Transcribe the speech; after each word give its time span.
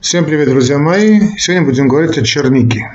Всем 0.00 0.24
привет, 0.24 0.48
друзья 0.48 0.78
мои! 0.78 1.20
Сегодня 1.36 1.66
будем 1.66 1.86
говорить 1.86 2.16
о 2.16 2.22
чернике. 2.22 2.90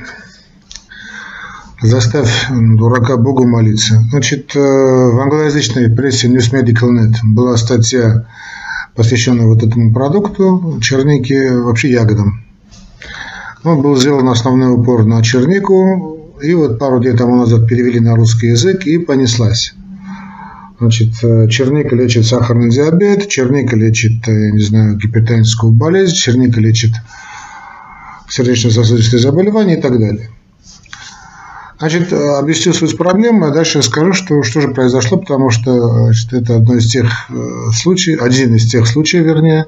Заставь 1.79 2.47
дурака 2.49 3.15
Богу 3.17 3.45
молиться. 3.45 4.03
Значит, 4.09 4.55
э, 4.55 4.59
в 4.59 5.19
англоязычной 5.21 5.95
прессе 5.95 6.27
News 6.27 6.51
Medical 6.51 6.89
Net 6.89 7.13
была 7.23 7.57
статья, 7.57 8.25
посвященная 8.95 9.45
вот 9.45 9.61
этому 9.61 9.93
продукту, 9.93 10.79
чернике, 10.81 11.51
вообще 11.51 11.91
ягодам. 11.91 12.43
Ну, 13.63 13.79
был 13.79 13.95
сделан 13.97 14.27
основной 14.27 14.73
упор 14.73 15.05
на 15.05 15.21
чернику, 15.21 16.33
и 16.41 16.55
вот 16.55 16.79
пару 16.79 16.99
дней 16.99 17.15
тому 17.15 17.35
назад 17.35 17.67
перевели 17.67 17.99
на 17.99 18.15
русский 18.15 18.47
язык 18.47 18.87
и 18.87 18.97
понеслась. 18.97 19.75
Значит, 20.77 21.23
э, 21.23 21.47
черника 21.47 21.95
лечит 21.95 22.25
сахарный 22.25 22.69
диабет, 22.69 23.29
черника 23.29 23.77
лечит, 23.77 24.27
э, 24.27 24.47
я 24.47 24.51
не 24.51 24.61
знаю, 24.61 24.97
гипертоническую 24.97 25.71
болезнь, 25.71 26.15
черника 26.15 26.59
лечит 26.59 26.91
сердечно-сосудистые 28.29 29.21
заболевания 29.21 29.77
и 29.77 29.81
так 29.81 29.97
далее. 29.97 30.29
Значит, 31.77 32.11
объясню 32.11 32.73
суть 32.73 32.97
проблемы, 32.97 33.47
а 33.47 33.51
дальше 33.51 33.81
скажу, 33.83 34.13
что, 34.13 34.43
что 34.43 34.61
же 34.61 34.69
произошло, 34.69 35.17
потому 35.17 35.49
что 35.49 36.05
значит, 36.05 36.33
это 36.33 36.57
одно 36.57 36.75
из 36.75 36.89
тех 36.89 37.29
э, 37.29 37.71
случаев, 37.73 38.21
один 38.21 38.55
из 38.55 38.69
тех 38.69 38.85
случаев, 38.85 39.25
вернее, 39.25 39.67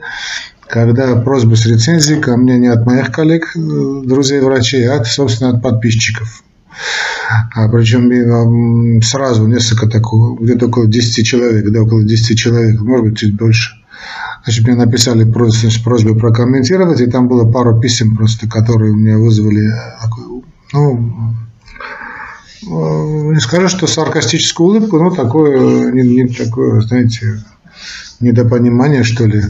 когда 0.67 1.15
просьбы 1.15 1.55
с 1.55 1.65
рецензией 1.65 2.19
ко 2.19 2.35
мне 2.35 2.57
не 2.57 2.67
от 2.67 2.85
моих 2.85 3.13
коллег, 3.13 3.53
друзей 3.55 4.41
врачей, 4.41 4.85
а, 4.89 5.03
собственно, 5.05 5.51
от 5.51 5.61
подписчиков. 5.61 6.43
А 7.55 7.67
причем 7.69 9.01
сразу 9.01 9.47
несколько 9.47 9.87
такого, 9.87 10.37
где-то 10.37 10.67
около 10.67 10.87
10 10.87 11.25
человек, 11.25 11.69
да, 11.69 11.81
около 11.81 12.03
10 12.03 12.37
человек, 12.37 12.79
может 12.81 13.05
быть, 13.05 13.17
чуть 13.17 13.35
больше. 13.35 13.71
Значит, 14.43 14.65
мне 14.65 14.75
написали 14.75 15.29
просто 15.29 15.69
с 15.69 15.77
просьбой 15.77 16.15
прокомментировать, 16.15 17.01
и 17.01 17.07
там 17.07 17.27
было 17.27 17.49
пару 17.51 17.79
писем 17.79 18.15
просто, 18.15 18.47
которые 18.47 18.93
меня 18.93 19.17
вызвали, 19.17 19.73
ну, 20.73 21.33
не 22.63 23.39
скажу, 23.39 23.67
что 23.67 23.87
саркастическую 23.87 24.69
улыбку, 24.69 24.99
но 24.99 25.11
такое, 25.11 25.91
не, 25.91 26.01
не 26.01 26.27
такое, 26.27 26.81
знаете, 26.81 27.41
недопонимание, 28.19 29.03
что 29.03 29.25
ли, 29.25 29.43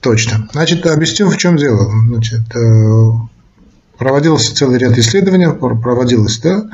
точно. 0.00 0.48
Значит, 0.52 0.86
объясню, 0.86 1.28
в 1.28 1.36
чем 1.36 1.56
дело. 1.56 1.90
Значит, 2.08 2.54
э, 2.54 3.10
Проводился 3.98 4.54
целый 4.54 4.78
ряд 4.78 4.96
исследований, 4.96 5.48
проводилось, 5.52 6.38
да, 6.38 6.70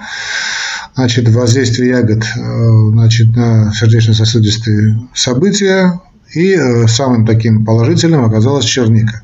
значит, 0.95 1.27
воздействие 1.31 1.91
ягод 1.91 2.23
э, 2.23 2.91
значит, 2.91 3.35
на 3.35 3.73
сердечно-сосудистые 3.73 5.09
события, 5.15 6.01
и 6.35 6.53
э, 6.53 6.87
самым 6.87 7.27
таким 7.27 7.65
положительным 7.65 8.27
оказалась 8.27 8.67
черника. 8.67 9.23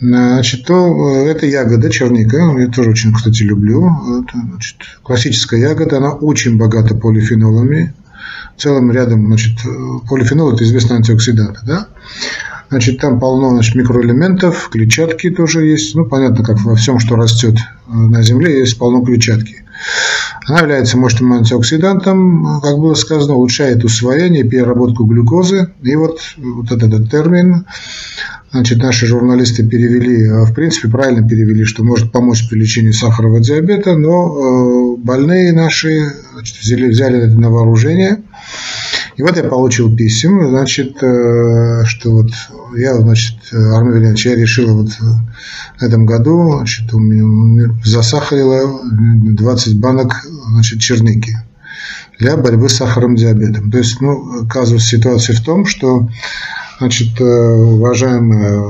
Значит, 0.00 0.64
то, 0.64 1.26
э, 1.26 1.30
это 1.30 1.44
ягода, 1.44 1.90
черника, 1.90 2.38
я 2.38 2.68
тоже 2.68 2.90
очень, 2.90 3.12
кстати, 3.12 3.42
люблю. 3.42 4.22
Это, 4.22 4.38
значит, 4.38 4.76
классическая 5.02 5.60
ягода, 5.60 5.98
она 5.98 6.12
очень 6.12 6.56
богата 6.56 6.94
полифенолами, 6.94 7.92
целым 8.56 8.90
рядом, 8.92 9.26
значит, 9.26 9.58
полифенол– 10.08 10.52
это 10.54 10.64
известный 10.64 10.96
антиоксидант, 10.96 11.58
да? 11.66 11.88
Значит, 12.72 13.00
там 13.00 13.20
полно 13.20 13.50
значит, 13.50 13.74
микроэлементов, 13.74 14.70
клетчатки 14.70 15.28
тоже 15.28 15.66
есть. 15.66 15.94
Ну, 15.94 16.06
понятно, 16.06 16.42
как 16.42 16.58
во 16.62 16.74
всем, 16.74 16.98
что 16.98 17.16
растет 17.16 17.56
э, 17.58 17.92
на 17.92 18.22
Земле, 18.22 18.60
есть 18.60 18.78
полно 18.78 19.04
клетчатки. 19.04 19.62
Она 20.46 20.60
является 20.60 20.96
мощным 20.96 21.34
антиоксидантом, 21.34 22.62
как 22.62 22.78
было 22.78 22.94
сказано, 22.94 23.34
улучшает 23.34 23.84
усвоение 23.84 24.44
переработку 24.44 25.04
глюкозы. 25.04 25.70
И 25.82 25.94
вот, 25.96 26.20
вот 26.38 26.72
этот, 26.72 26.94
этот 26.94 27.10
термин 27.10 27.66
значит, 28.52 28.78
наши 28.78 29.06
журналисты 29.06 29.68
перевели, 29.68 30.24
э, 30.24 30.44
в 30.46 30.54
принципе, 30.54 30.88
правильно 30.88 31.28
перевели, 31.28 31.64
что 31.64 31.84
может 31.84 32.10
помочь 32.10 32.48
при 32.48 32.58
лечении 32.58 32.92
сахарного 32.92 33.40
диабета, 33.40 33.98
но 33.98 34.96
э, 34.96 34.96
больные 34.96 35.52
наши 35.52 36.10
значит, 36.32 36.56
взяли, 36.56 36.88
взяли 36.88 37.18
это 37.18 37.38
на 37.38 37.50
вооружение– 37.50 38.22
и 39.16 39.22
вот 39.22 39.36
я 39.36 39.44
получил 39.44 39.94
писем, 39.94 40.48
значит, 40.48 41.02
э, 41.02 41.84
что 41.84 42.10
вот 42.10 42.30
я, 42.76 42.94
значит, 42.94 43.36
Армен 43.52 43.92
Валерьевич, 43.92 44.26
я 44.26 44.34
решила 44.34 44.72
вот 44.72 44.90
в 45.78 45.82
этом 45.82 46.06
году, 46.06 46.56
значит, 46.56 46.92
у 46.94 46.98
меня 46.98 47.74
засахарила 47.84 48.80
20 48.90 49.78
банок, 49.78 50.26
значит, 50.52 50.80
черники 50.80 51.36
для 52.18 52.36
борьбы 52.36 52.68
с 52.68 52.76
сахарным 52.76 53.16
диабетом. 53.16 53.70
То 53.70 53.78
есть, 53.78 54.00
ну, 54.00 54.42
оказывается, 54.44 54.88
ситуация 54.88 55.36
в 55.36 55.40
том, 55.40 55.66
что 55.66 56.08
значит, 56.78 57.20
э, 57.20 57.24
уважаемая, 57.24 58.60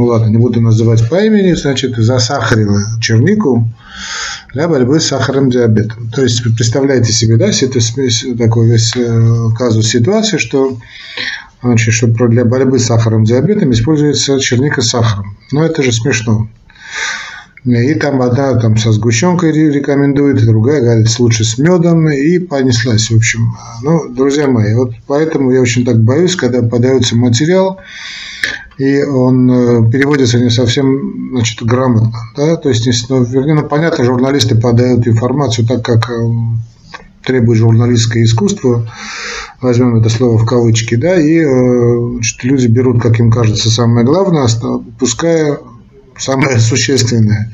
ну 0.00 0.06
ладно, 0.06 0.28
не 0.28 0.38
буду 0.38 0.62
называть 0.62 1.06
по 1.10 1.16
имени, 1.16 1.52
значит, 1.52 1.94
засахарила 1.94 2.98
чернику 3.02 3.68
для 4.54 4.66
борьбы 4.66 4.98
с 4.98 5.08
сахарным 5.08 5.50
диабетом. 5.50 6.08
То 6.08 6.22
есть, 6.22 6.42
представляете 6.42 7.12
себе, 7.12 7.36
да, 7.36 7.50
это 7.50 8.38
такой 8.38 8.66
весь 8.66 8.96
э, 8.96 9.48
казус 9.58 9.88
ситуации, 9.88 10.38
что 10.38 10.78
значит, 11.62 11.92
что 11.92 12.06
для 12.06 12.46
борьбы 12.46 12.78
с 12.78 12.86
сахарным 12.86 13.24
диабетом 13.24 13.72
используется 13.72 14.40
черника 14.40 14.80
с 14.80 14.88
сахаром. 14.88 15.36
Но 15.52 15.66
это 15.66 15.82
же 15.82 15.92
смешно. 15.92 16.48
И 17.64 17.94
там 17.94 18.22
одна 18.22 18.58
там 18.58 18.78
со 18.78 18.90
сгущенкой 18.90 19.52
рекомендует, 19.52 20.44
другая 20.46 20.80
говорит, 20.80 21.18
лучше 21.18 21.44
с 21.44 21.58
медом, 21.58 22.08
и 22.08 22.38
понеслась, 22.38 23.10
в 23.10 23.16
общем. 23.16 23.52
Ну, 23.82 24.08
друзья 24.08 24.48
мои, 24.48 24.74
вот 24.74 24.92
поэтому 25.06 25.50
я 25.50 25.60
очень 25.60 25.84
так 25.84 26.00
боюсь, 26.02 26.36
когда 26.36 26.62
подается 26.62 27.16
материал, 27.16 27.78
и 28.78 29.02
он 29.02 29.50
э, 29.50 29.90
переводится 29.90 30.38
не 30.40 30.48
совсем 30.48 31.32
значит, 31.32 31.62
грамотно. 31.62 32.14
Да? 32.34 32.56
То 32.56 32.70
есть, 32.70 32.88
ну, 33.10 33.24
вернее, 33.24 33.54
ну, 33.54 33.68
понятно, 33.68 34.04
журналисты 34.04 34.54
подают 34.54 35.06
информацию 35.06 35.66
так, 35.66 35.84
как 35.84 36.08
э, 36.08 36.14
требует 37.22 37.58
журналистское 37.58 38.24
искусство, 38.24 38.90
возьмем 39.60 39.96
это 39.96 40.08
слово 40.08 40.38
в 40.38 40.46
кавычки, 40.46 40.94
да, 40.94 41.20
и 41.20 41.40
э, 41.40 42.10
значит, 42.14 42.42
люди 42.42 42.68
берут, 42.68 43.02
как 43.02 43.20
им 43.20 43.30
кажется, 43.30 43.70
самое 43.70 44.06
главное, 44.06 44.48
упуская 44.62 45.58
самое 46.20 46.58
существенное. 46.60 47.50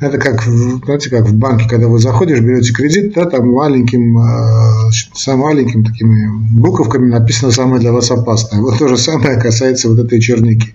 Это 0.00 0.18
как, 0.18 0.42
знаете, 0.42 1.10
как 1.10 1.26
в 1.26 1.34
банке, 1.34 1.68
когда 1.68 1.88
вы 1.88 1.98
заходишь, 1.98 2.40
берете 2.40 2.72
кредит, 2.72 3.12
да, 3.14 3.26
там 3.26 3.48
маленьким, 3.50 4.18
э, 4.18 4.90
самым 5.14 5.42
маленьким 5.42 5.84
такими 5.84 6.28
буковками 6.52 7.08
написано 7.08 7.52
самое 7.52 7.80
для 7.80 7.92
вас 7.92 8.10
опасное. 8.10 8.60
Вот 8.60 8.78
то 8.78 8.88
же 8.88 8.96
самое 8.96 9.38
касается 9.38 9.88
вот 9.88 9.98
этой 9.98 10.20
черники. 10.20 10.74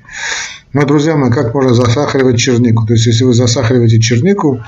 Но, 0.73 0.85
друзья 0.85 1.15
мои, 1.15 1.31
как 1.31 1.53
можно 1.53 1.73
засахаривать 1.73 2.37
чернику? 2.37 2.85
То 2.85 2.93
есть, 2.93 3.05
если 3.07 3.23
вы 3.23 3.33
засахариваете 3.33 3.99
чернику, 3.99 4.61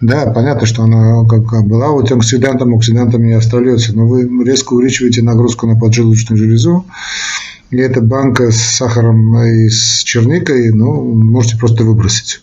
да, 0.00 0.26
понятно, 0.26 0.66
что 0.66 0.82
она 0.82 1.24
как 1.28 1.66
была 1.66 1.90
вот 1.90 2.10
оксидантом, 2.10 2.74
оксидантом 2.74 3.24
не 3.24 3.34
остается, 3.34 3.94
но 3.94 4.06
вы 4.06 4.28
резко 4.44 4.72
увеличиваете 4.72 5.22
нагрузку 5.22 5.66
на 5.66 5.76
поджелудочную 5.76 6.38
железу, 6.38 6.86
и 7.78 7.82
эта 7.82 8.00
банка 8.00 8.50
с 8.50 8.56
сахаром 8.56 9.36
и 9.38 9.68
с 9.68 10.02
черникой, 10.02 10.72
ну, 10.72 11.02
можете 11.02 11.56
просто 11.56 11.84
выбросить. 11.84 12.40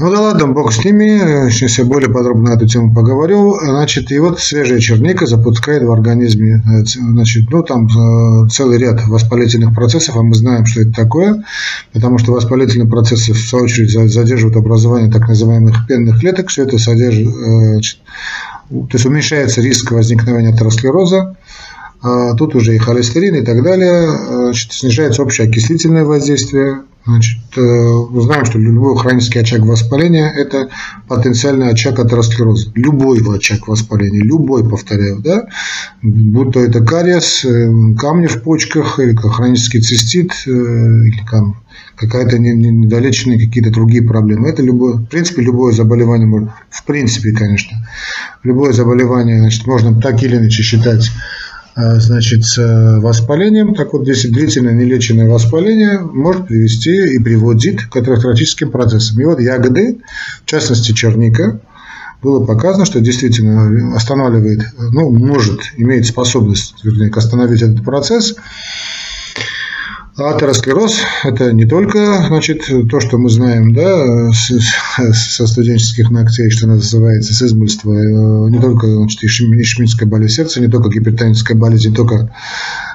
Ну 0.00 0.10
да 0.10 0.18
ладно, 0.18 0.46
бог 0.46 0.72
с 0.72 0.82
ними, 0.82 1.50
сейчас 1.50 1.76
я 1.76 1.84
более 1.84 2.08
подробно 2.08 2.50
на 2.50 2.54
эту 2.54 2.66
тему 2.66 2.94
поговорю. 2.94 3.58
Значит, 3.62 4.10
и 4.10 4.18
вот 4.18 4.40
свежая 4.40 4.80
черника 4.80 5.26
запускает 5.26 5.82
в 5.82 5.92
организме, 5.92 6.62
значит, 6.96 7.50
ну 7.50 7.62
там 7.62 7.86
э, 7.86 8.48
целый 8.48 8.78
ряд 8.78 9.06
воспалительных 9.06 9.74
процессов, 9.74 10.16
а 10.16 10.22
мы 10.22 10.34
знаем, 10.34 10.64
что 10.64 10.80
это 10.80 10.92
такое, 10.92 11.44
потому 11.92 12.16
что 12.16 12.32
воспалительные 12.32 12.88
процессы, 12.88 13.34
в 13.34 13.38
свою 13.38 13.66
очередь, 13.66 13.90
задерживают 14.10 14.56
образование 14.56 15.12
так 15.12 15.28
называемых 15.28 15.86
пенных 15.86 16.20
клеток, 16.20 16.48
все 16.48 16.62
это 16.62 16.78
содержит, 16.78 17.28
э, 17.28 17.72
значит, 17.72 17.98
то 18.70 18.88
есть 18.92 19.04
уменьшается 19.04 19.60
риск 19.60 19.90
возникновения 19.90 20.54
атеросклероза, 20.54 21.36
тут 22.02 22.54
уже 22.54 22.74
и 22.74 22.78
холестерин 22.78 23.34
и 23.34 23.42
так 23.44 23.62
далее, 23.62 24.08
значит, 24.44 24.72
снижается 24.72 25.22
общее 25.22 25.48
окислительное 25.48 26.04
воздействие. 26.04 26.82
Значит, 27.06 27.38
э, 27.56 27.60
мы 27.60 28.20
знаем, 28.20 28.44
что 28.44 28.58
любой 28.58 28.96
хронический 28.96 29.38
очаг 29.38 29.60
воспаления– 29.60 30.30
это 30.36 30.68
потенциальный 31.08 31.70
очаг 31.70 31.98
атеросклероза. 31.98 32.72
Любой 32.74 33.20
очаг 33.36 33.68
воспаления, 33.68 34.20
любой, 34.20 34.68
повторяю, 34.68 35.18
да, 35.20 35.46
будь 36.02 36.52
то 36.52 36.60
это 36.60 36.84
кариес, 36.84 37.44
э, 37.46 37.94
камни 37.98 38.26
в 38.26 38.42
почках, 38.42 38.98
или 38.98 39.14
хронический 39.14 39.80
цистит, 39.80 40.32
э, 40.46 40.50
или 40.50 41.24
там 41.30 41.56
какая-то 41.96 42.38
недолеченные 42.38 43.38
какие-то 43.38 43.70
другие 43.70 44.02
проблемы. 44.02 44.48
Это 44.48 44.62
любое, 44.62 44.94
в 44.94 45.06
принципе, 45.06 45.42
любое 45.42 45.72
заболевание 45.72 46.26
можно, 46.26 46.54
в 46.70 46.84
принципе, 46.84 47.32
конечно, 47.32 47.76
любое 48.42 48.72
заболевание, 48.72 49.38
значит, 49.38 49.66
можно 49.66 49.98
так 50.00 50.22
или 50.22 50.36
иначе 50.36 50.62
считать 50.62 51.08
а, 51.08 51.39
значит, 51.76 52.44
с 52.44 52.58
э, 52.58 52.98
воспалением. 53.00 53.74
Так 53.74 53.92
вот, 53.92 54.02
здесь 54.02 54.26
длительное 54.26 54.74
нелеченное 54.74 55.28
воспаление 55.28 56.00
может 56.00 56.46
привести 56.46 57.14
и 57.14 57.18
приводит 57.18 57.82
к 57.84 57.96
атеросклеротическим 57.96 58.70
процессам. 58.70 59.20
И 59.20 59.24
вот 59.24 59.40
ягоды, 59.40 59.98
в 60.44 60.46
частности 60.46 60.92
черника, 60.92 61.60
было 62.22 62.44
показано, 62.44 62.84
что 62.84 63.00
действительно 63.00 63.96
останавливает, 63.96 64.62
ну, 64.78 65.10
может, 65.10 65.60
имеет 65.76 66.06
способность, 66.06 66.74
вернее, 66.84 67.10
остановить 67.10 67.62
этот 67.62 67.82
процесс. 67.84 68.34
Атеросклероз– 70.28 70.98
это 71.24 71.52
не 71.52 71.64
только 71.64 72.24
значит, 72.26 72.62
то, 72.90 73.00
что 73.00 73.16
мы 73.18 73.30
знаем 73.30 73.72
да, 73.72 74.30
со 74.32 75.46
студенческих 75.46 76.10
ногтей, 76.10 76.50
что 76.50 76.66
называется, 76.66 77.32
с 77.32 77.42
измольства, 77.42 77.92
э, 77.94 78.50
не 78.50 78.60
только 78.60 78.86
значит, 78.86 79.22
ишемическая 79.24 80.08
болезнь 80.08 80.34
сердца, 80.34 80.60
не 80.60 80.68
только 80.68 80.90
гипертоническая 80.90 81.56
болезнь, 81.56 81.90
не 81.90 81.94
только, 81.94 82.34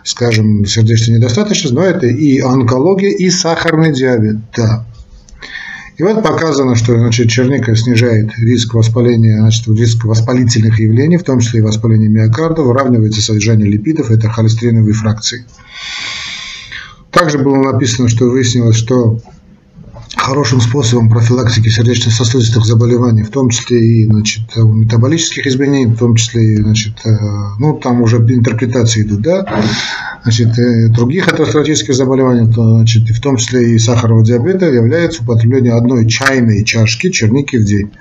скажем, 0.04 0.66
сердечная 0.66 1.18
недостаточность, 1.18 1.74
но 1.74 1.83
это 1.83 2.07
и 2.07 2.39
онкология, 2.39 3.10
и 3.10 3.30
сахарный 3.30 3.94
диабет. 3.94 4.38
Да. 4.56 4.86
И 5.98 6.04
вот 6.04 6.22
показано, 6.24 6.75
что 6.75 6.98
значит, 6.98 7.30
черника 7.30 7.75
снижает 7.75 8.38
риск 8.38 8.74
воспаления, 8.74 9.38
значит, 9.39 9.68
риск 9.68 10.04
воспалительных 10.04 10.80
явлений, 10.80 11.18
в 11.18 11.24
том 11.24 11.39
числе 11.39 11.62
и 11.62 11.63
воспаления 11.63 12.10
миокарда, 12.10 12.63
выравнивается 12.63 13.22
содержание 13.22 13.68
липидов, 13.68 14.12
это 14.12 14.30
холестериновые 14.30 14.94
фракции. 14.94 15.45
Также 17.15 17.38
было 17.38 17.71
написано, 17.71 18.09
что 18.09 18.25
выяснилось, 18.25 18.75
что 18.75 19.19
хорошим 20.17 20.59
способом 20.59 21.09
профилактики 21.09 21.69
сердечно-сосудистых 21.69 22.65
заболеваний, 22.65 23.23
в 23.23 23.29
том 23.29 23.50
числе 23.50 23.79
и 23.79 24.06
значит, 24.06 24.44
метаболических 24.56 25.47
изменений, 25.47 25.94
в 25.94 25.97
том 25.97 26.15
числе 26.15 26.56
и, 26.56 26.57
значит, 26.57 26.94
э, 27.06 27.09
ну, 27.59 27.77
там 27.77 28.01
уже 28.01 28.17
интерпретации 28.17 29.03
идут, 29.03 29.21
да, 29.21 29.63
значит, 30.23 30.59
э, 30.59 30.89
других 30.89 31.29
атеросклеротических 31.29 31.95
заболеваний, 31.95 32.51
то, 32.53 32.77
значит, 32.77 33.03
в 33.09 33.21
том 33.21 33.38
числе 33.38 33.75
и 33.75 33.79
сахарного 33.79 34.23
диабета, 34.25 34.65
является 34.65 35.23
употребление 35.23 35.73
одной 35.73 36.07
чайной 36.07 36.65
чашки 36.65 37.12
черники 37.12 37.56
в 37.56 37.63
день. 37.63 37.91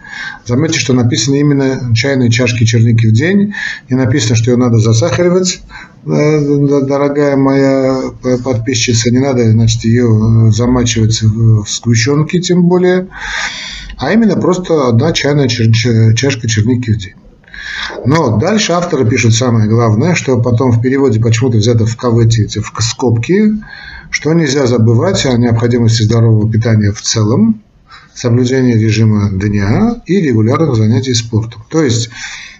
Заметьте, 0.45 0.81
что 0.81 0.93
написано 0.93 1.37
именно 1.37 1.95
чайной 1.95 2.31
чашки 2.31 2.65
черники 2.65 3.07
в 3.07 3.13
день, 3.13 3.55
не 3.89 3.97
написано, 3.97 4.35
что 4.35 4.51
ее 4.51 4.57
надо 4.57 4.79
засахаривать, 4.79 5.61
дорогая 6.07 7.37
моя 7.37 8.11
подписчица, 8.43 9.11
не 9.11 9.19
надо, 9.19 9.51
значит, 9.51 9.85
ее 9.85 10.51
замачивать 10.53 11.23
в 11.23 11.67
сгущенке, 11.67 12.41
тем 12.41 12.65
более, 12.65 13.09
а 13.97 14.13
именно 14.13 14.37
просто 14.37 14.89
одна 14.89 15.13
чайная 15.13 15.49
чашка 15.49 16.49
черники 16.49 16.93
в 16.93 16.99
день. 16.99 17.15
Но 18.05 18.37
дальше 18.39 18.73
авторы 18.73 19.09
пишут 19.09 19.35
самое 19.35 19.69
главное, 19.69 20.15
что 20.15 20.41
потом 20.41 20.73
в 20.73 20.81
переводе 20.81 21.21
почему-то 21.21 21.59
взято 21.59 21.87
в 21.87 21.97
кавычки, 21.97 22.43
эти, 22.43 22.59
в 22.59 22.73
скобки, 22.81 23.55
что 24.11 24.33
нельзя 24.33 24.67
забывать 24.67 25.25
о 25.27 25.37
необходимости 25.37 26.03
здорового 26.03 26.51
питания 26.51 26.93
в 26.93 27.01
целом, 27.01 27.63
соблюдения 28.15 28.77
режима 28.77 29.31
дня 29.31 29.97
и 30.07 30.21
регулярных 30.21 30.77
занятий 30.77 31.15
спортом. 31.15 31.65
То 31.69 31.83
есть 31.83 32.11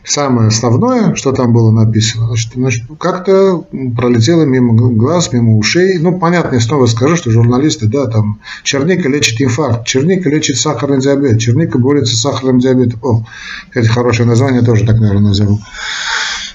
самое 0.05 0.49
основное, 0.49 1.15
что 1.15 1.33
там 1.33 1.53
было 1.53 1.71
написано, 1.71 2.27
значит, 2.29 2.53
значит, 2.55 2.85
как-то 2.99 3.65
пролетело 3.97 4.45
мимо 4.45 4.75
глаз, 4.91 5.33
мимо 5.33 5.57
ушей. 5.57 5.99
Ну, 5.99 6.19
понятно, 6.19 6.57
я 6.57 6.61
снова 6.61 6.87
скажу, 6.87 7.17
что 7.17 7.31
журналисты, 7.31 7.87
да, 7.87 8.07
там, 8.07 8.41
черника 8.63 9.09
лечит 9.09 9.41
инфаркт, 9.41 9.87
черника 9.87 10.29
лечит 10.29 10.59
сахарный 10.59 11.01
диабет, 11.01 11.41
черника 11.41 11.79
борется 11.79 12.15
с 12.15 12.21
сахарным 12.21 12.59
диабетом. 12.59 13.01
О, 13.03 13.25
это 13.73 13.89
хорошее 13.89 14.29
название, 14.29 14.63
тоже 14.63 14.85
так, 14.87 14.99
наверное, 14.99 15.29
назову. 15.29 15.61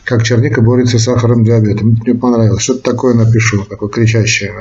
Как 0.04 0.24
черника 0.24 0.62
борется 0.62 0.98
с 0.98 1.04
сахарным 1.04 1.44
диабетом. 1.44 2.00
Мне 2.04 2.16
понравилось. 2.16 2.64
Что-то 2.64 2.82
такое 2.92 3.14
напишу, 3.14 3.64
такое 3.66 3.90
кричащее. 3.90 4.54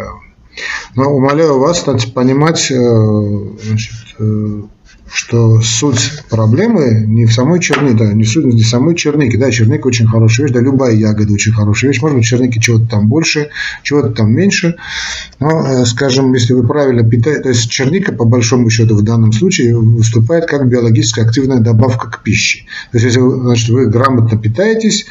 Но 0.94 1.11
умоляю 1.11 1.58
вас, 1.58 1.79
кстати, 1.79 2.11
понимать, 2.11 2.70
э, 2.70 3.55
значит, 3.62 3.94
э, 4.19 4.62
что 5.11 5.61
суть 5.63 6.23
проблемы 6.29 7.05
не 7.07 7.25
в 7.25 7.33
самой 7.33 7.61
чернике, 7.61 7.97
да, 7.97 8.13
не, 8.13 8.25
суть, 8.25 8.45
не 8.45 8.63
в 8.63 8.69
самой 8.69 8.95
чернике. 8.95 9.39
Да, 9.39 9.51
черника 9.51 9.87
очень 9.87 10.07
хорошая 10.07 10.47
вещь, 10.47 10.55
да, 10.55 10.61
любая 10.61 10.95
ягода 10.95 11.33
очень 11.33 11.53
хорошая 11.53 11.91
вещь. 11.91 12.01
Может 12.01 12.19
быть, 12.19 12.27
в 12.27 12.29
чернике 12.29 12.61
чего-то 12.61 12.87
там 12.87 13.09
больше, 13.09 13.51
чего-то 13.83 14.11
там 14.11 14.33
меньше. 14.33 14.77
Но, 15.41 15.67
э, 15.67 15.85
скажем, 15.87 16.33
если 16.35 16.53
вы 16.53 16.67
правильно 16.67 17.09
питаете, 17.09 17.43
то 17.43 17.49
есть 17.49 17.71
черника, 17.71 18.13
по 18.13 18.25
большому 18.25 18.71
счету, 18.71 18.97
в 18.97 19.03
данном 19.03 19.33
случае 19.33 19.77
выступает 19.77 20.47
как 20.47 20.69
биологически 20.69 21.21
активная 21.21 21.61
добавка 21.61 22.11
к 22.11 22.23
пище. 22.23 22.65
То 22.93 22.99
есть, 22.99 23.07
если 23.07 23.21
вы, 23.21 23.43
значит, 23.43 23.69
вы 23.71 23.87
грамотно 23.87 24.39
питаетесь, 24.39 25.07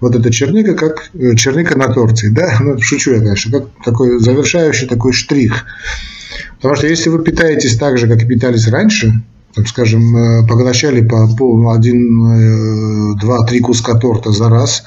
вот 0.00 0.16
эта 0.16 0.30
черника 0.30 0.74
как 0.74 1.10
э, 1.14 1.34
черника 1.36 1.76
на 1.76 1.92
торте, 1.92 2.30
да, 2.30 2.56
ну, 2.60 2.80
шучу 2.80 3.12
я, 3.12 3.18
конечно, 3.18 3.60
как 3.60 3.68
такой 3.84 4.18
завершающий 4.18 4.86
такой 4.86 5.12
штрих. 5.12 5.64
Потому 6.56 6.76
что 6.76 6.86
если 6.86 7.08
вы 7.08 7.22
питаетесь 7.22 7.76
так 7.76 7.98
же, 7.98 8.08
как 8.08 8.22
и 8.22 8.26
питались 8.26 8.68
раньше, 8.68 9.22
так 9.54 9.68
скажем, 9.68 10.16
э, 10.16 10.46
поглощали 10.46 11.02
по, 11.02 11.28
по 11.36 11.72
один, 11.72 12.26
э, 12.26 13.14
два, 13.20 13.44
три 13.44 13.60
куска 13.60 13.94
торта 13.94 14.32
за 14.32 14.48
раз, 14.48 14.82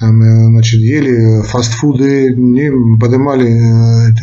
э, 0.00 0.06
значит, 0.06 0.80
ели 0.80 1.42
фастфуды, 1.42 2.34
не 2.34 2.70
поднимали 2.98 4.16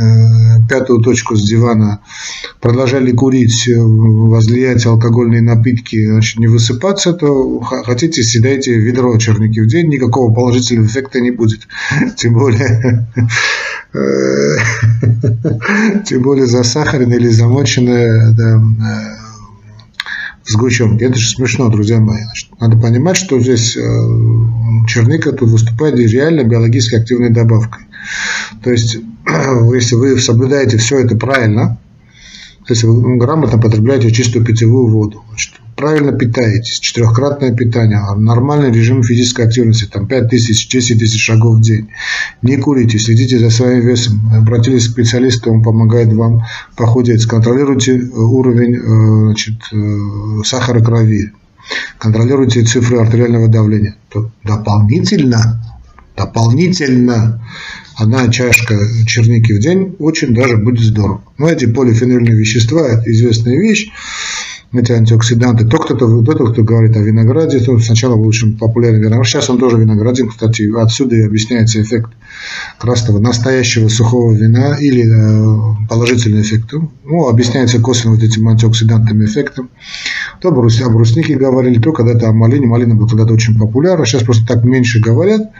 пятую 0.68 1.02
точку 1.02 1.36
с 1.36 1.44
дивана, 1.44 2.00
продолжали 2.62 3.12
курить, 3.12 3.70
возлиять 3.76 4.86
алкогольные 4.86 5.42
напитки, 5.42 6.08
значит, 6.08 6.40
не 6.40 6.48
высыпаться, 6.48 7.14
то 7.14 7.60
хотите, 7.60 8.24
съедайте 8.24 8.76
ведро 8.76 9.16
черники 9.18 9.60
в 9.60 9.68
день, 9.68 9.90
никакого 9.90 10.34
положительного 10.34 10.88
эффекта 10.88 11.22
не 11.22 11.32
будет. 11.32 11.68
Тем 12.18 12.34
более 12.34 13.08
тем 16.06 16.24
более 16.24 16.48
засахаренное 16.48 17.18
или 17.18 17.28
замоченное 17.28 18.36
сгущенки. 20.46 21.04
Это 21.04 21.18
же 21.18 21.30
смешно, 21.30 21.70
друзья 21.70 22.00
мои. 22.00 22.24
Значит, 22.24 22.50
надо 22.60 22.78
понимать, 22.78 23.18
что 23.18 23.40
здесь 23.40 23.78
э, 23.78 23.82
черника 24.88 25.32
тут 25.32 25.50
выступает 25.50 25.96
реально 25.96 26.44
биологически 26.44 26.96
активной 26.96 27.30
добавкой. 27.30 27.84
То 28.64 28.72
есть, 28.72 28.98
если 29.74 29.96
вы 29.96 30.20
соблюдаете 30.20 30.78
все 30.78 31.00
это 31.00 31.16
правильно, 31.16 31.80
если 32.68 32.88
вы 32.88 33.18
грамотно 33.18 33.60
потребляете 33.60 34.12
чистую 34.12 34.46
питьевую 34.46 34.88
воду, 34.88 35.24
значит, 35.30 35.54
правильно 35.84 36.14
питаетесь, 36.14 36.80
четырехкратное 36.80 37.54
питание, 37.54 38.00
нормальный 38.16 38.72
режим 38.72 39.04
физической 39.04 39.46
активности, 39.46 39.84
там 39.84 40.08
5 40.08 40.30
тысяч, 40.30 40.70
10 40.70 40.98
тысяч 40.98 41.22
шагов 41.22 41.58
в 41.58 41.62
день. 41.62 41.90
Не 42.42 42.56
курите, 42.56 42.98
следите 43.00 43.38
за 43.38 43.50
своим 43.50 43.82
весом, 43.82 44.22
обратились 44.34 44.88
к 44.88 44.92
специалисту, 44.92 45.52
он 45.52 45.62
помогает 45.62 46.14
вам 46.14 46.46
похудеть, 46.78 47.26
контролируйте 47.26 47.98
э, 47.98 48.02
уровень 48.16 48.76
э, 48.76 49.26
значит, 49.26 49.56
э, 49.74 50.44
сахара 50.46 50.80
крови, 50.82 51.34
контролируйте 51.98 52.64
цифры 52.64 53.00
артериального 53.00 53.50
давления. 53.50 53.98
То 54.08 54.32
дополнительно, 54.46 55.62
дополнительно 56.16 57.44
одна 57.98 58.30
чашка 58.30 58.80
черники 59.06 59.52
в 59.52 59.60
день 59.60 59.98
очень 60.00 60.34
даже 60.34 60.56
будет 60.56 60.80
здорово. 60.80 61.22
Но 61.38 61.50
эти 61.50 61.66
полифенольные 61.66 62.36
вещества– 62.36 62.88
это 62.88 63.12
известная 63.12 63.60
вещь 63.60 63.92
эти 64.74 64.92
антиоксиданты. 64.92 65.66
Тот, 65.66 65.86
кто, 65.86 65.96
тот, 65.96 66.52
кто 66.52 66.64
говорит 66.64 66.98
о 66.98 67.00
винограде, 67.00 67.60
то 67.60 67.78
сначала 67.80 68.16
был 68.16 68.28
очень 68.28 68.58
популярен 68.58 69.00
виноград. 69.00 69.28
Сейчас 69.28 69.50
он 69.50 69.60
тоже 69.60 69.78
виноградин, 69.78 70.30
кстати, 70.30 70.70
отсюда 70.76 71.16
и 71.16 71.22
объясняется 71.22 71.82
эффект 71.82 72.12
красного 72.80 73.20
настоящего 73.20 73.88
сухого 73.88 74.34
вина 74.34 74.76
или 74.80 75.04
э, 75.04 75.88
положительный 75.88 76.42
эффект. 76.42 76.74
Ну, 77.04 77.28
объясняется 77.28 77.80
косвенно 77.80 78.16
вот 78.16 78.24
этим 78.24 78.48
антиоксидантным 78.48 79.24
эффектом. 79.26 79.70
То 80.42 80.50
о 80.50 80.90
бруснике 80.90 81.36
говорили, 81.36 81.80
то 81.80 81.92
когда-то 81.92 82.30
о 82.30 82.34
малине. 82.34 82.68
Малина 82.68 82.96
была 82.96 83.08
когда-то 83.08 83.34
очень 83.34 83.58
популярна, 83.58 84.06
сейчас 84.06 84.24
просто 84.24 84.46
так 84.46 84.64
меньше 84.64 85.00
говорят. 85.00 85.52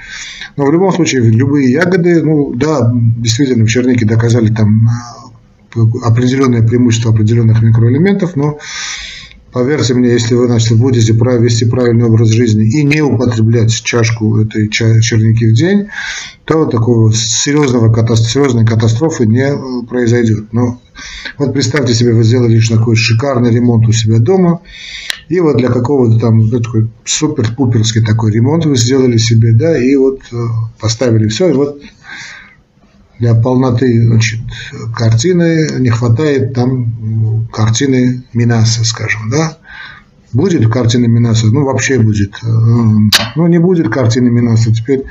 Но 0.58 0.66
в 0.66 0.74
любом 0.74 0.92
случае, 0.92 1.22
любые 1.22 1.72
ягоды, 1.72 2.24
ну 2.24 2.54
да, 2.54 2.92
действительно, 2.94 3.66
в 3.66 3.70
чернике 3.70 4.06
доказали 4.06 4.48
там 4.48 4.88
э, 4.88 5.80
определенное 6.04 6.62
преимущество 6.62 7.12
определенных 7.12 7.62
микроэлементов, 7.62 8.36
но 8.36 8.60
Поверьте 9.54 9.94
мне, 9.94 10.10
если 10.10 10.34
вы 10.34 10.48
значит, 10.48 10.80
будете 10.80 11.14
вести 11.14 11.66
правильный 11.66 12.06
образ 12.06 12.30
жизни 12.30 12.66
и 12.66 12.84
не 12.84 13.02
употреблять 13.02 13.72
чашку 13.72 14.40
этой 14.40 14.68
черники 14.68 15.46
в 15.46 15.54
день, 15.54 15.90
то 16.46 16.66
такого 16.66 17.14
серьезного, 17.14 17.94
серьезной 18.16 18.66
катастрофы 18.66 19.28
не 19.28 19.54
э, 19.54 19.86
произойдет. 19.88 20.52
Но 20.52 20.82
вот 21.38 21.54
представьте 21.54 21.94
себе, 21.94 22.14
вы 22.14 22.24
сделали 22.24 22.54
лишь 22.54 22.68
такой 22.68 22.96
шикарный 22.96 23.52
ремонт 23.52 23.88
у 23.88 23.92
себя 23.92 24.18
дома, 24.18 24.62
и 25.30 25.40
вот 25.40 25.58
для 25.58 25.70
какого-то 25.70 26.20
там 26.20 26.40
ну, 26.40 26.60
такой 26.60 26.90
супер-пуперский 27.06 28.04
такой 28.04 28.32
ремонт 28.32 28.66
вы 28.66 28.76
сделали 28.76 29.18
себе, 29.18 29.54
да, 29.54 29.78
и 29.78 29.96
вот 29.96 30.22
э, 30.32 30.36
поставили 30.80 31.28
все, 31.28 31.50
и 31.50 31.54
вот 31.54 31.80
для 33.24 33.36
полноты 33.36 34.06
значит, 34.06 34.42
картины 34.94 35.80
не 35.80 35.90
хватает 35.90 36.54
там 36.54 37.48
картины 37.54 38.24
Минаса, 38.34 38.84
скажем, 38.84 39.30
да. 39.30 39.58
Будет 40.34 40.70
картина 40.70 41.06
Минаса, 41.06 41.46
ну 41.48 41.64
вообще 41.64 42.00
будет. 42.00 42.34
Э, 42.44 42.48
ну 43.36 43.48
не 43.48 43.60
будет 43.60 43.88
картины 43.90 44.30
Минаса. 44.30 44.74
Теперь 44.74 45.04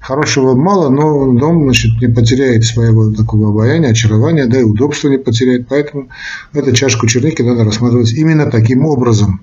хорошего 0.00 0.54
мало, 0.54 0.90
но 0.90 1.32
дом 1.32 1.62
значит, 1.62 1.98
не 2.02 2.08
потеряет 2.08 2.64
своего 2.64 3.10
такого 3.10 3.50
обаяния, 3.50 3.90
очарования, 3.90 4.46
да 4.46 4.60
и 4.60 4.64
удобства 4.64 5.08
не 5.08 5.18
потеряет. 5.18 5.68
Поэтому 5.68 6.08
эту 6.52 6.72
чашку 6.72 7.06
черники 7.06 7.40
надо 7.40 7.64
рассматривать 7.64 8.12
именно 8.12 8.50
таким 8.50 8.84
образом. 8.84 9.40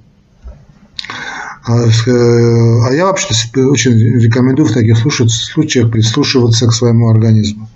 А, 1.66 1.86
э, 1.86 2.88
а 2.88 2.94
я 2.94 3.06
вообще 3.06 3.34
очень 3.56 3.94
рекомендую 3.94 4.68
в 4.68 4.74
таких 4.74 4.98
случаях 4.98 5.92
прислушиваться 5.92 6.68
к 6.68 6.74
своему 6.74 7.10
организму. 7.10 7.70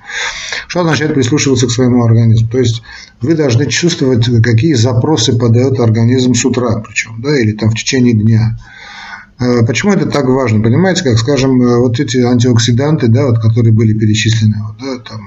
Что 0.68 0.82
означает 0.82 1.14
прислушиваться 1.14 1.68
к 1.68 1.72
своему 1.72 2.04
организму? 2.04 2.50
То 2.50 2.58
есть 2.58 2.84
вы 3.22 3.34
должны 3.36 3.66
чувствовать, 3.68 4.26
какие 4.44 4.74
запросы 4.74 5.38
подает 5.38 5.80
организм 5.80 6.34
с 6.34 6.44
утра, 6.44 6.84
причем, 6.86 7.22
да, 7.22 7.40
или 7.40 7.54
там 7.54 7.70
в 7.70 7.76
течение 7.76 8.14
дня. 8.14 8.60
Э, 9.40 9.66
почему 9.66 9.94
это 9.94 10.08
так 10.08 10.26
важно? 10.28 10.62
Понимаете, 10.62 11.04
как, 11.04 11.18
скажем, 11.18 11.62
э, 11.62 11.78
вот 11.78 11.98
эти 12.02 12.18
антиоксиданты, 12.18 13.08
да, 13.08 13.28
вот, 13.28 13.40
которые 13.40 13.72
были 13.72 13.98
перечислены, 13.98 14.58
вот, 14.68 14.76
да, 14.82 14.98
там, 15.10 15.22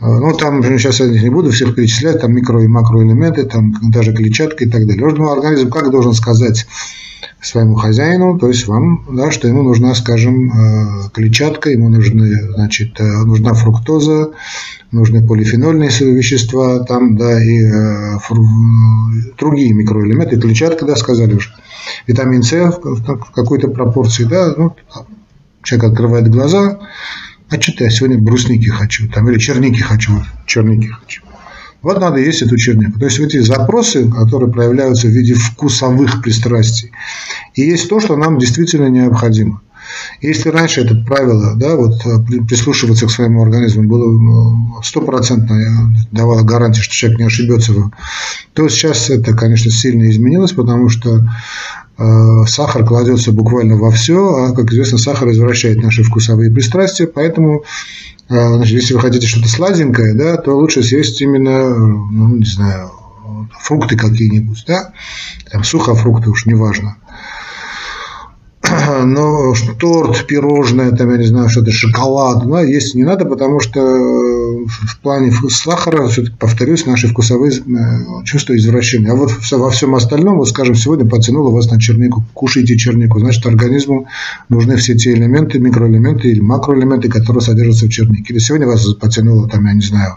ну, 0.00 0.32
там, 0.36 0.62
сейчас 0.62 1.00
я 1.00 1.08
не 1.08 1.28
буду 1.28 1.50
всех 1.50 1.74
перечислять, 1.74 2.20
там 2.20 2.36
микро- 2.36 2.62
и 2.62 2.68
макроэлементы, 2.68 3.46
там 3.46 3.74
даже 3.90 4.14
клетчатка 4.14 4.64
и 4.64 4.68
так 4.68 4.86
далее. 4.86 5.04
Организм 5.04 5.70
как 5.70 5.90
должен 5.90 6.14
сказать 6.14 6.68
своему 7.40 7.74
хозяину, 7.76 8.38
то 8.38 8.48
есть 8.48 8.66
вам, 8.66 9.04
да, 9.12 9.30
что 9.30 9.46
ему 9.48 9.62
нужна, 9.62 9.94
скажем, 9.94 11.10
клетчатка, 11.12 11.70
ему 11.70 11.88
нужны, 11.88 12.52
значит, 12.54 12.98
нужна 12.98 13.54
фруктоза, 13.54 14.32
нужны 14.90 15.26
полифенольные 15.26 15.90
вещества, 15.90 16.80
там, 16.80 17.16
да, 17.16 17.42
и 17.42 17.62
э, 17.62 18.18
фру, 18.20 18.46
другие 19.38 19.72
микроэлементы, 19.72 20.40
клетчатка, 20.40 20.84
да, 20.86 20.96
сказали 20.96 21.34
уже 21.34 21.50
витамин 22.06 22.42
С 22.42 22.52
в 22.52 23.32
какой-то 23.32 23.68
пропорции, 23.68 24.24
да, 24.24 24.54
ну, 24.56 24.74
человек 25.62 25.92
открывает 25.92 26.28
глаза, 26.28 26.80
а 27.50 27.60
что-то 27.60 27.84
я 27.84 27.90
сегодня 27.90 28.18
брусники 28.18 28.68
хочу, 28.68 29.08
там, 29.08 29.28
или 29.30 29.38
черники 29.38 29.80
хочу, 29.80 30.22
черники 30.46 30.88
хочу. 30.88 31.22
Вот 31.82 32.00
надо 32.00 32.18
есть 32.18 32.42
эту 32.42 32.56
чернику. 32.56 32.98
То 32.98 33.06
есть 33.06 33.18
эти 33.20 33.38
запросы, 33.38 34.10
которые 34.10 34.50
проявляются 34.50 35.06
в 35.06 35.10
виде 35.10 35.34
вкусовых 35.34 36.22
пристрастий, 36.22 36.90
и 37.54 37.62
есть 37.62 37.88
то, 37.88 38.00
что 38.00 38.16
нам 38.16 38.38
действительно 38.38 38.88
необходимо. 38.88 39.62
Если 40.20 40.50
раньше 40.50 40.82
это 40.82 40.94
правило, 40.96 41.54
да, 41.56 41.76
вот 41.76 42.02
прислушиваться 42.46 43.06
к 43.06 43.10
своему 43.10 43.42
организму 43.42 43.84
было 43.84 44.10
ну, 44.10 44.82
стопроцентно 44.82 45.94
давало 46.12 46.42
гарантию, 46.42 46.82
что 46.82 46.94
человек 46.94 47.20
не 47.20 47.26
ошибется, 47.26 47.72
то 48.52 48.68
сейчас 48.68 49.08
это, 49.08 49.34
конечно, 49.34 49.70
сильно 49.70 50.10
изменилось, 50.10 50.52
потому 50.52 50.90
что 50.90 51.24
Э, 51.87 51.87
сахар 52.46 52.84
кладется 52.84 53.32
буквально 53.32 53.76
во 53.76 53.90
все, 53.90 54.18
а, 54.18 54.52
как 54.52 54.70
известно, 54.70 54.98
сахар 54.98 55.30
извращает 55.30 55.82
наши 55.82 56.02
вкусовые 56.02 56.50
пристрастия, 56.50 57.06
поэтому 57.06 57.64
э, 58.28 58.54
значит, 58.54 58.74
если 58.74 58.94
вы 58.94 59.00
хотите 59.00 59.26
что-то 59.26 59.48
сладенькое, 59.48 60.14
да, 60.14 60.36
то 60.36 60.56
лучше 60.56 60.82
съесть 60.82 61.20
именно, 61.20 61.74
ну, 61.76 62.36
не 62.36 62.44
знаю, 62.44 62.92
фрукты 63.60 63.96
какие-нибудь, 63.96 64.64
да, 64.66 64.92
там 65.50 65.64
сухофрукты 65.64 66.30
уж 66.30 66.46
неважно 66.46 66.96
но 69.04 69.54
торт, 69.78 70.26
пирожное, 70.26 70.92
там, 70.92 71.10
я 71.10 71.18
не 71.18 71.26
знаю, 71.26 71.48
что-то, 71.48 71.70
шоколад, 71.70 72.46
да, 72.48 72.62
есть 72.62 72.94
не 72.94 73.04
надо, 73.04 73.24
потому 73.24 73.60
что 73.60 73.80
э, 73.80 74.66
в 74.66 74.98
плане 75.00 75.32
сахара, 75.48 76.06
все-таки, 76.08 76.36
повторюсь, 76.38 76.86
наши 76.86 77.08
вкусовые 77.08 77.52
э, 77.52 78.24
чувства 78.24 78.56
извращения. 78.56 79.12
А 79.12 79.14
вот 79.14 79.32
во 79.50 79.70
всем 79.70 79.94
остальном, 79.94 80.38
вот, 80.38 80.48
скажем, 80.48 80.74
сегодня 80.74 81.08
потянуло 81.08 81.50
вас 81.50 81.70
на 81.70 81.80
чернику, 81.80 82.24
кушайте 82.34 82.76
чернику, 82.76 83.20
значит, 83.20 83.44
организму 83.46 84.06
нужны 84.48 84.76
все 84.76 84.94
те 84.96 85.12
элементы, 85.12 85.58
микроэлементы 85.58 86.28
или 86.28 86.40
макроэлементы, 86.40 87.08
которые 87.08 87.40
содержатся 87.40 87.86
в 87.86 87.90
чернике. 87.90 88.32
Или 88.32 88.38
сегодня 88.38 88.66
вас 88.66 88.86
потянуло, 88.94 89.48
там, 89.48 89.66
я 89.66 89.72
не 89.72 89.82
знаю, 89.82 90.16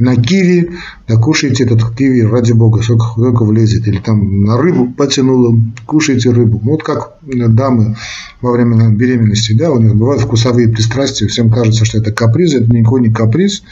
на 0.00 0.16
киви, 0.16 0.70
да 1.06 1.16
кушайте 1.16 1.64
этот 1.64 1.94
киви, 1.94 2.22
ради 2.22 2.52
бога, 2.52 2.82
сколько, 2.82 3.06
сколько 3.12 3.44
влезет. 3.44 3.86
Или 3.86 3.98
там 3.98 4.44
на 4.44 4.56
рыбу 4.56 4.88
потянуло, 4.88 5.54
кушайте 5.86 6.30
рыбу. 6.30 6.60
Ну, 6.64 6.72
вот 6.72 6.82
как 6.82 7.14
дамы 7.22 7.96
во 8.40 8.52
время 8.52 8.88
беременности, 8.90 9.52
да, 9.52 9.70
у 9.70 9.78
них 9.78 9.94
бывают 9.94 10.22
вкусовые 10.22 10.68
пристрастия, 10.68 11.26
всем 11.26 11.50
кажется, 11.50 11.84
что 11.84 11.98
это 11.98 12.12
каприз, 12.12 12.54
это 12.54 12.72
никакой 12.72 13.02
не 13.02 13.10
каприз, 13.10 13.62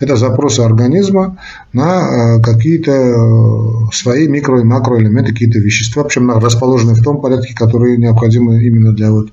это 0.00 0.16
запросы 0.16 0.60
организма 0.60 1.38
на 1.72 2.36
э, 2.36 2.42
какие-то 2.42 2.92
э, 2.92 3.92
свои 3.92 4.28
микро- 4.28 4.60
и 4.60 4.64
макроэлементы, 4.64 5.32
какие-то 5.32 5.58
вещества, 5.58 6.04
причем 6.04 6.30
расположенные 6.30 6.96
в 6.96 7.02
том 7.02 7.20
порядке, 7.20 7.54
которые 7.54 7.96
необходимы 7.96 8.62
именно 8.64 8.92
для 8.92 9.10
вот 9.10 9.30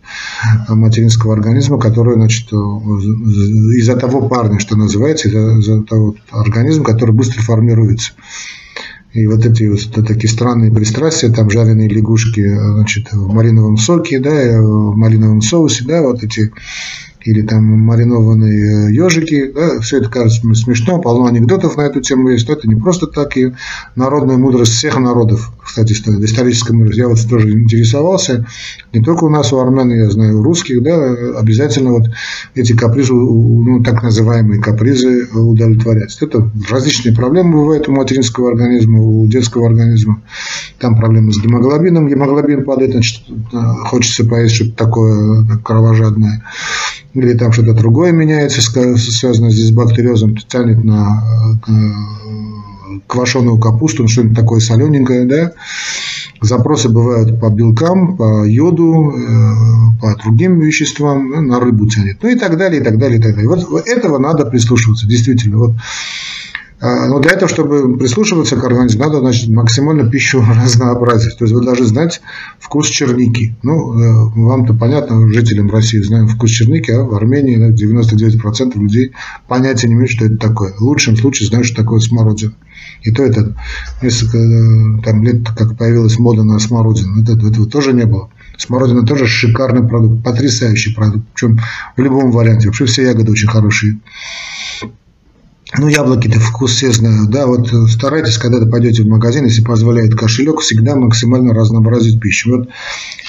материнского 0.69 1.33
организма, 1.33 1.77
который, 1.77 2.15
значит, 2.15 2.47
э, 2.53 2.55
из-за 2.55 3.97
того 3.97 4.27
парня, 4.29 4.59
что 4.59 4.77
называется, 4.77 5.27
из-за 5.27 5.83
того 5.83 6.15
организм, 6.45 6.83
который 6.83 7.11
быстро 7.13 7.41
формируется. 7.41 8.13
И 9.13 9.27
вот 9.27 9.45
эти 9.45 9.63
вот 9.63 10.05
такие 10.05 10.29
странные 10.29 10.73
пристрастия, 10.73 11.31
там 11.31 11.49
жареные 11.49 11.87
лягушки 11.87 12.53
значит, 12.53 13.13
в 13.13 13.33
малиновом 13.33 13.77
соке, 13.77 14.19
да, 14.19 14.61
в 14.61 14.95
малиновом 14.95 15.41
соусе, 15.41 15.85
да, 15.85 16.01
вот 16.01 16.21
эти 16.23 16.51
или 17.25 17.41
там 17.41 17.63
маринованные 17.63 18.93
ежики. 18.95 19.51
Да, 19.53 19.79
все 19.81 19.97
это 19.97 20.09
кажется 20.09 20.41
смешно, 20.53 21.01
полно 21.01 21.25
анекдотов 21.25 21.75
на 21.75 21.81
эту 21.81 21.99
тему 21.99 22.29
есть. 22.29 22.47
Но 22.47 22.53
это 22.53 22.67
не 22.67 22.75
просто 22.75 23.07
так. 23.07 23.35
И 23.35 23.51
народная 23.95 24.37
мудрость 24.37 24.73
всех 24.73 24.97
народов, 24.99 25.51
кстати, 25.63 25.93
историческая 25.93 26.73
мудрость. 26.73 26.99
Я 26.99 27.07
вот 27.07 27.17
тоже 27.27 27.51
интересовался. 27.51 28.45
Не 28.93 29.01
только 29.01 29.23
у 29.23 29.29
нас, 29.29 29.51
у 29.51 29.57
армян, 29.57 29.91
я 29.91 30.09
знаю, 30.11 30.39
у 30.39 30.43
русских, 30.43 30.83
да, 30.83 31.39
обязательно 31.39 31.93
вот 31.93 32.03
эти 32.53 32.73
капризы, 32.73 33.13
ну, 33.13 33.83
так 33.83 34.03
называемые 34.03 34.61
капризы 34.61 35.27
удовлетворять. 35.33 36.15
Это 36.21 36.51
различные 36.69 37.15
проблемы 37.15 37.53
бывают 37.53 37.89
у 37.89 37.91
материнского 37.91 38.51
организма, 38.51 39.01
у 39.01 39.25
детского 39.25 39.67
организма. 39.67 40.21
Там 40.77 40.95
проблемы 40.95 41.33
с 41.33 41.41
гемоглобином. 41.41 42.07
Гемоглобин 42.07 42.63
падает, 42.65 42.91
значит, 42.91 43.23
хочется 43.85 44.25
поесть 44.25 44.53
что-то 44.55 44.75
такое 44.75 45.45
кровожадное 45.63 46.43
или 47.15 47.33
там 47.33 47.51
что-то 47.51 47.73
другое 47.73 48.11
меняется, 48.11 48.61
связано 48.61 49.49
здесь 49.49 49.69
с 49.69 49.71
бактериозом, 49.71 50.35
тянет 50.35 50.83
на 50.83 51.23
квашеную 53.07 53.57
капусту, 53.57 54.03
ну, 54.03 54.07
что-нибудь 54.07 54.35
такое 54.35 54.59
солененькое, 54.59 55.25
да. 55.25 55.51
Запросы 56.41 56.89
бывают 56.89 57.39
по 57.39 57.49
белкам, 57.49 58.17
по 58.17 58.45
йоду, 58.45 59.13
э, 59.15 60.01
по 60.01 60.15
другим 60.21 60.59
веществам, 60.59 61.47
на 61.47 61.59
рыбу 61.59 61.87
тянет, 61.87 62.17
ну 62.21 62.29
и 62.29 62.35
так 62.35 62.57
далее, 62.57 62.81
и 62.81 62.83
так 62.83 62.97
далее, 62.97 63.19
и 63.19 63.21
так 63.21 63.35
далее. 63.35 63.49
Вот 63.49 63.87
этого 63.87 64.17
надо 64.17 64.45
прислушиваться, 64.45 65.07
действительно. 65.07 65.57
Вот 65.57 65.71
но 66.81 67.19
для 67.19 67.31
этого, 67.31 67.47
чтобы 67.47 67.97
прислушиваться 67.97 68.57
к 68.57 68.63
организму, 68.63 69.05
надо 69.05 69.19
значит, 69.19 69.49
максимально 69.49 70.09
пищу 70.09 70.43
разнообразить. 70.63 71.37
То 71.37 71.45
есть 71.45 71.53
вы 71.53 71.63
должны 71.63 71.85
знать 71.85 72.21
вкус 72.59 72.89
черники. 72.89 73.55
Ну, 73.63 73.93
э, 73.93 74.31
вам-то 74.35 74.73
понятно, 74.73 75.31
жителям 75.31 75.71
России 75.71 75.99
знаем 75.99 76.27
вкус 76.27 76.51
черники, 76.51 76.91
а 76.91 77.03
в 77.03 77.15
Армении 77.15 77.57
99% 77.57 78.77
людей 78.77 79.13
понятия 79.47 79.87
не 79.87 79.93
имеют, 79.93 80.11
что 80.11 80.25
это 80.25 80.37
такое. 80.37 80.73
В 80.73 80.81
лучшем 80.81 81.15
случае 81.15 81.47
знают, 81.47 81.65
что 81.65 81.77
такое 81.77 81.99
смородина. 81.99 82.53
И 83.03 83.11
то 83.11 83.23
это 83.23 83.55
несколько 84.01 84.37
э, 84.37 85.01
там, 85.03 85.23
лет, 85.23 85.47
как 85.55 85.77
появилась 85.77 86.19
мода 86.19 86.43
на 86.43 86.59
смородину, 86.59 87.21
этого, 87.21 87.49
этого 87.49 87.67
тоже 87.67 87.93
не 87.93 88.05
было. 88.05 88.29
Смородина 88.57 89.05
тоже 89.05 89.27
шикарный 89.27 89.87
продукт, 89.87 90.23
потрясающий 90.23 90.93
продукт. 90.93 91.25
Причем 91.33 91.59
в 91.95 92.01
любом 92.01 92.31
варианте. 92.31 92.67
Вообще 92.67 92.85
все 92.85 93.03
ягоды 93.03 93.31
очень 93.31 93.47
хорошие. 93.47 93.99
Ну, 95.77 95.87
яблоки-то 95.87 96.39
вкус 96.39 96.71
все 96.71 96.91
знают, 96.91 97.29
да, 97.29 97.47
вот 97.47 97.71
э, 97.73 97.87
старайтесь, 97.87 98.37
когда 98.37 98.59
вы 98.59 98.69
пойдете 98.69 99.03
в 99.03 99.07
магазин, 99.07 99.45
если 99.45 99.61
позволяет 99.61 100.15
кошелек, 100.15 100.61
всегда 100.61 100.95
максимально 100.95 101.53
разнообразить 101.53 102.19
пищу. 102.19 102.57
Вот 102.57 102.69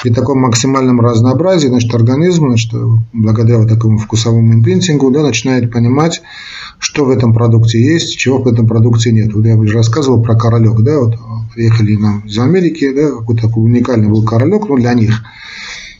при 0.02 0.10
таком 0.10 0.40
максимальном 0.40 1.00
разнообразии, 1.00 1.68
значит, 1.68 1.92
организм, 1.94 2.48
значит, 2.48 2.72
благодаря 3.12 3.58
вот 3.58 3.68
такому 3.68 3.98
вкусовому 3.98 4.54
импринтингу, 4.54 5.10
да, 5.10 5.22
начинает 5.22 5.72
понимать, 5.72 6.22
что 6.78 7.04
в 7.04 7.10
этом 7.10 7.34
продукте 7.34 7.82
есть, 7.82 8.16
чего 8.16 8.38
в 8.38 8.46
этом 8.46 8.68
продукте 8.68 9.10
нет. 9.10 9.32
Вот 9.34 9.44
я 9.44 9.56
уже 9.56 9.74
рассказывал 9.74 10.22
про 10.22 10.36
королек, 10.36 10.80
да, 10.80 11.00
вот 11.00 11.16
приехали 11.54 11.96
нам 11.96 12.20
из 12.20 12.38
Америки, 12.38 12.92
да, 12.94 13.10
какой-то 13.10 13.48
такой 13.48 13.64
уникальный 13.64 14.08
был 14.08 14.22
королек, 14.24 14.68
ну, 14.68 14.76
для 14.76 14.94
них. 14.94 15.22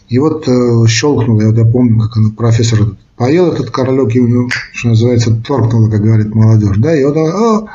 И 0.08 0.18
вот 0.18 0.46
э, 0.46 0.86
щелкнуло, 0.86 1.40
я, 1.40 1.48
вот 1.48 1.58
я 1.58 1.64
помню, 1.64 1.98
как 1.98 2.36
профессор 2.36 2.96
поел 3.16 3.52
этот 3.52 3.70
королек, 3.70 4.14
и 4.14 4.20
у 4.20 4.28
него, 4.28 4.48
что 4.72 4.88
называется, 4.90 5.34
торкнуло, 5.34 5.90
как 5.90 6.02
говорит 6.02 6.34
молодежь. 6.34 6.76
Да, 6.76 6.94
и 6.94 7.02
вот 7.04 7.16
о, 7.16 7.66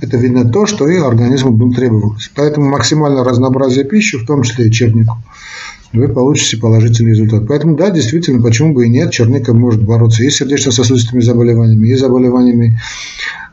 это 0.00 0.16
видно 0.16 0.50
то, 0.50 0.66
что 0.66 0.88
и 0.88 0.96
организму 0.96 1.72
требовалось. 1.72 2.30
Поэтому 2.34 2.70
максимальное 2.70 3.24
разнообразие 3.24 3.84
пищи, 3.84 4.18
в 4.18 4.26
том 4.26 4.42
числе 4.42 4.68
и 4.68 4.72
чернику, 4.72 5.16
вы 5.92 6.08
получите 6.08 6.56
положительный 6.56 7.10
результат. 7.10 7.46
Поэтому, 7.46 7.76
да, 7.76 7.90
действительно, 7.90 8.42
почему 8.42 8.72
бы 8.72 8.86
и 8.86 8.88
нет, 8.88 9.12
черника 9.12 9.52
может 9.52 9.82
бороться 9.82 10.24
и 10.24 10.30
с 10.30 10.36
сердечно-сосудистыми 10.36 11.20
заболеваниями, 11.20 11.88
и 11.88 11.94
заболеваниями 11.94 12.80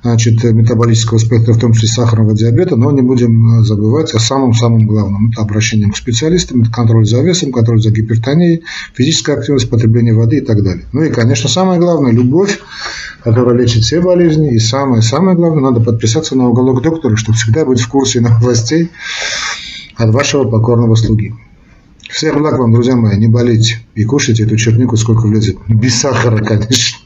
значит, 0.04 0.44
метаболического 0.44 1.18
спектра, 1.18 1.54
в 1.54 1.60
том 1.60 1.74
числе 1.74 1.90
сахарного 1.90 2.36
диабета, 2.36 2.76
но 2.76 2.92
не 2.92 3.02
будем 3.02 3.60
э, 3.60 3.64
забывать 3.64 4.14
о 4.14 4.20
самом-самом 4.20 4.88
главном. 4.88 5.32
Это 5.32 5.42
обращение 5.42 5.92
к 5.92 5.98
специалистам, 5.98 6.62
это 6.62 6.72
контроль 6.72 7.06
за 7.06 7.22
весом, 7.22 7.52
контроль 7.52 7.82
за 7.82 7.92
гипертонией, 7.92 8.64
физическая 8.94 9.38
активность, 9.38 9.70
потребление 9.70 10.14
воды 10.14 10.38
и 10.38 10.42
так 10.42 10.64
далее. 10.64 10.86
Ну 10.92 11.04
и, 11.04 11.10
конечно, 11.10 11.50
самое 11.50 11.80
главное– 11.80 12.12
любовь, 12.14 12.60
которая 13.24 13.56
лечит 13.56 13.84
все 13.84 14.02
болезни. 14.02 14.54
И 14.54 14.60
самое-самое 14.60 15.38
главное– 15.38 15.62
надо 15.72 15.82
подписаться 15.82 16.36
на 16.36 16.50
уголок 16.50 16.82
доктора, 16.82 17.16
чтобы 17.16 17.38
всегда 17.38 17.66
быть 17.66 17.82
в 17.82 17.88
курсе 17.88 18.22
новостей 18.22 18.90
от 19.98 20.10
вашего 20.14 20.50
покорного 20.50 20.96
слуги. 20.96 21.34
Всех 22.10 22.38
благ 22.38 22.58
вам, 22.58 22.74
друзья 22.74 22.96
мои, 22.96 23.18
не 23.18 23.28
болейте 23.28 23.80
и 23.96 24.04
кушайте 24.04 24.44
эту 24.44 24.58
чернику 24.58 24.98
сколько 24.98 25.28
влезет. 25.28 25.58
Без 25.70 25.96
сахара, 25.96 26.44
конечно. 26.44 26.98